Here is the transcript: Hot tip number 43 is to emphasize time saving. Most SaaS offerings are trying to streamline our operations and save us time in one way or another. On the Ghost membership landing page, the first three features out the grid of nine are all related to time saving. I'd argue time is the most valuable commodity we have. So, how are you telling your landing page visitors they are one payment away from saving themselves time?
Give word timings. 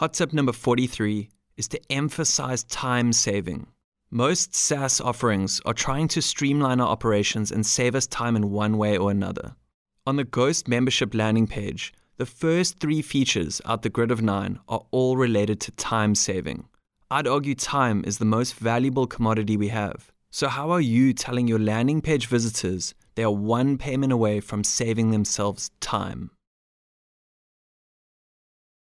Hot 0.00 0.14
tip 0.14 0.32
number 0.32 0.52
43 0.52 1.28
is 1.58 1.68
to 1.68 1.92
emphasize 1.92 2.64
time 2.64 3.12
saving. 3.12 3.66
Most 4.10 4.54
SaaS 4.54 4.98
offerings 4.98 5.60
are 5.66 5.74
trying 5.74 6.08
to 6.08 6.22
streamline 6.22 6.80
our 6.80 6.88
operations 6.88 7.52
and 7.52 7.66
save 7.66 7.94
us 7.94 8.06
time 8.06 8.34
in 8.34 8.50
one 8.50 8.78
way 8.78 8.96
or 8.96 9.10
another. 9.10 9.56
On 10.06 10.16
the 10.16 10.24
Ghost 10.24 10.66
membership 10.66 11.14
landing 11.14 11.46
page, 11.46 11.92
the 12.16 12.24
first 12.24 12.80
three 12.80 13.02
features 13.02 13.60
out 13.66 13.82
the 13.82 13.90
grid 13.90 14.10
of 14.10 14.22
nine 14.22 14.58
are 14.68 14.86
all 14.90 15.18
related 15.18 15.60
to 15.60 15.70
time 15.72 16.14
saving. 16.14 16.66
I'd 17.10 17.28
argue 17.28 17.54
time 17.54 18.02
is 18.06 18.16
the 18.16 18.24
most 18.24 18.54
valuable 18.54 19.06
commodity 19.06 19.58
we 19.58 19.68
have. 19.68 20.10
So, 20.30 20.48
how 20.48 20.70
are 20.70 20.80
you 20.80 21.12
telling 21.12 21.46
your 21.46 21.58
landing 21.58 22.00
page 22.00 22.26
visitors 22.26 22.94
they 23.16 23.22
are 23.22 23.30
one 23.30 23.76
payment 23.76 24.14
away 24.14 24.40
from 24.40 24.64
saving 24.64 25.10
themselves 25.10 25.70
time? 25.80 26.30